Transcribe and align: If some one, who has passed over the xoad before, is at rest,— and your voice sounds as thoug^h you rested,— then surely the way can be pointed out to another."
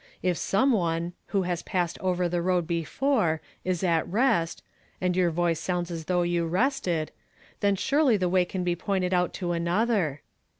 If 0.23 0.35
some 0.35 0.71
one, 0.71 1.13
who 1.27 1.43
has 1.43 1.61
passed 1.61 1.99
over 1.99 2.27
the 2.27 2.39
xoad 2.41 2.65
before, 2.65 3.39
is 3.63 3.83
at 3.83 4.07
rest,— 4.07 4.63
and 4.99 5.15
your 5.15 5.29
voice 5.29 5.59
sounds 5.59 5.91
as 5.91 6.05
thoug^h 6.05 6.27
you 6.27 6.47
rested,— 6.47 7.11
then 7.59 7.75
surely 7.75 8.17
the 8.17 8.27
way 8.27 8.43
can 8.43 8.63
be 8.63 8.75
pointed 8.75 9.13
out 9.13 9.31
to 9.35 9.51
another." 9.51 10.23